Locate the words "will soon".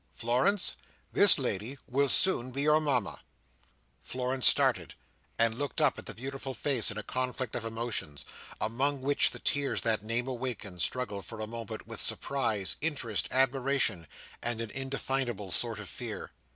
1.85-2.49